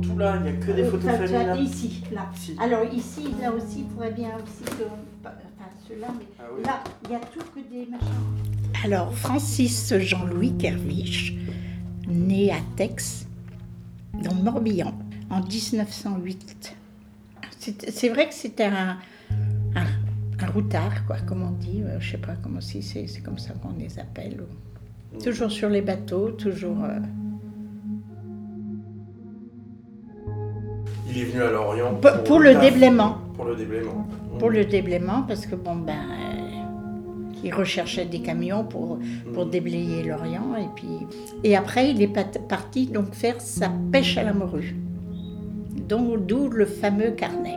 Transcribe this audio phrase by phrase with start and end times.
[0.00, 1.10] tout là, il n'y a que des Euh, photos.
[1.60, 2.26] Ici, là.
[2.34, 2.56] Ici.
[2.60, 4.84] Alors ici, là aussi, il faudrait bien aussi que...
[5.24, 5.34] Enfin,
[5.88, 6.62] ceux-là, mais Ah oui.
[6.64, 8.06] là, il y a tout que des machins.
[8.84, 11.34] Alors, Francis Jean-Louis Kerviche,
[12.08, 13.26] né à Tex,
[14.22, 14.94] dans le Morbihan,
[15.30, 16.74] en 1908.
[17.88, 18.96] C'est vrai que c'était un,
[19.76, 19.84] un,
[20.42, 21.82] un routard, quoi, comme on dit.
[21.82, 24.40] euh, je sais pas comment si c'est c'est comme ça qu'on les appelle.
[24.40, 26.82] ou- Toujours sur les bateaux, toujours...
[26.84, 26.98] euh,
[31.10, 33.18] Il est venu à Lorient pour, pour le déblaiement.
[33.36, 34.06] Pour le déblaiement.
[34.38, 36.40] Pour le déblaiement, parce que bon, ben, euh,
[37.44, 38.98] il recherchait des camions pour,
[39.34, 40.56] pour déblayer l'Orient.
[40.58, 41.06] Et, puis,
[41.44, 42.12] et après, il est
[42.48, 44.74] parti donc faire sa pêche à la morue.
[45.88, 47.56] D'où le fameux carnet.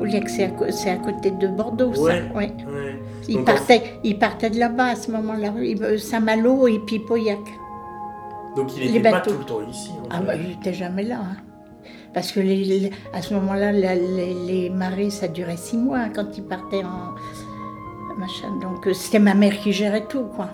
[0.00, 2.02] Que c'est à, côté de Bordeaux, ça.
[2.02, 2.22] Ouais.
[2.34, 2.52] ouais.
[3.28, 5.52] Il, partait, il partait de là-bas à ce moment-là,
[5.98, 7.38] Saint-Malo et puis Pauillac.
[8.56, 9.90] Donc il n'était pas tout le temps ici.
[10.02, 11.18] en Ah bah, il n'était jamais là.
[11.22, 11.36] hein.
[12.12, 16.10] Parce que les- les- à ce moment-là, les, les marées, ça durait six mois hein,
[16.14, 17.14] quand ils partaient en
[18.18, 18.48] machin.
[18.60, 20.48] Donc euh, c'était ma mère qui gérait tout, quoi.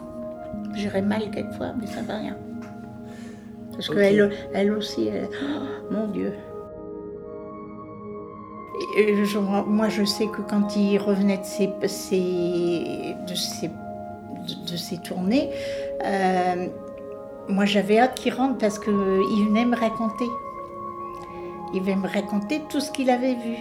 [0.75, 2.36] Je gérais mal quelquefois, mais ça va rien.
[3.72, 3.97] Parce Ok.
[3.97, 6.33] qu'elle elle aussi, elle- oh, mon Dieu.
[8.98, 13.69] Et, euh, je- moi, je sais que quand il revenait de ses, ses- de ses,
[13.69, 15.50] de, de ses tournées,
[16.05, 16.66] euh,
[17.48, 20.27] moi, j'avais hâte qu'il rentre parce qu'il venait me raconter.
[21.75, 23.56] Il venait me raconter tout ce qu'il avait vu.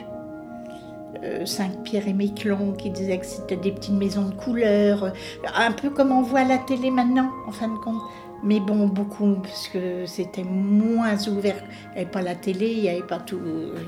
[1.23, 5.09] Euh, Saint-Pierre et Miquelon, qui disait que c'était des petites maisons de couleur, euh,
[5.55, 8.01] un peu comme on voit la télé maintenant, en fin de compte.
[8.43, 11.55] Mais bon, beaucoup, parce que c'était moins ouvert.
[11.91, 13.01] Il n'y avait pas la télé, il n'y avait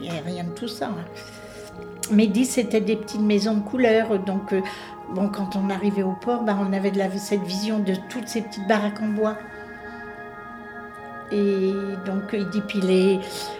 [0.10, 0.88] avait rien de tout ça.
[0.88, 1.06] hein.
[2.12, 4.62] Mais dit c'était des petites maisons de couleur, donc euh,
[5.14, 8.68] bon, quand on arrivait au port, bah, on avait cette vision de toutes ces petites
[8.68, 9.36] baraques en bois.
[11.32, 11.74] Et
[12.06, 13.20] donc, il dit, puis les,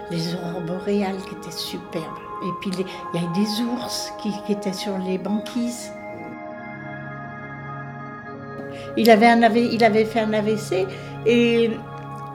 [0.10, 2.06] les aurores boréales qui étaient superbes.
[2.44, 5.92] Et puis, il y avait des ours qui, étaient sur les banquises.
[8.96, 9.34] Il avait,
[9.72, 10.88] il avait fait un AVC
[11.26, 11.72] et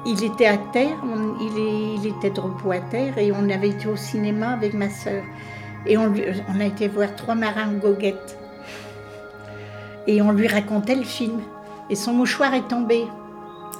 [0.04, 0.97] il était à terre,
[1.41, 5.22] il, était de repos à terre et on avait été au cinéma avec ma sœur.
[5.87, 6.12] Et on
[6.60, 8.38] a été voir Trois marins goguettes.
[10.06, 11.41] Et on lui racontait le film.
[11.91, 13.06] Et son mouchoir est tombé.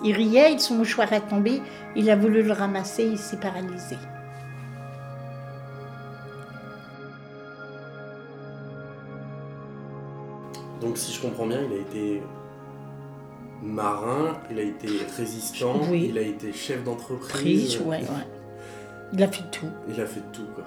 [0.05, 1.63] Il riait, son mouchoir est tombé.
[1.97, 3.97] Il a voulu le ramasser, il s'est paralysé.
[10.81, 12.23] Donc si je comprends bien, il a été
[13.63, 16.07] marin, il a été résistant, Oui.
[16.11, 17.77] il a été chef d'entreprise.
[17.77, 18.27] Prise, ouais, ouais.
[19.13, 19.69] Il a fait tout.
[19.89, 20.65] Il a fait tout quoi.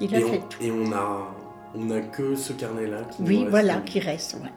[0.00, 0.62] Il a et, fait on, tout.
[0.62, 1.34] et on a
[1.74, 2.98] on a que ce carnet là.
[3.20, 4.50] Oui, voilà, qui reste, ouais.